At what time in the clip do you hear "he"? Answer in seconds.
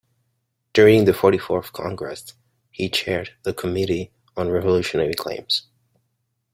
2.71-2.89